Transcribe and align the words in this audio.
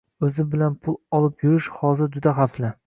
•O‘zi 0.27 0.45
bilan 0.53 0.77
pul 0.87 0.97
olib 1.19 1.47
yurish 1.49 1.69
hozir 1.83 2.13
juda 2.19 2.37
xavfli; 2.43 2.77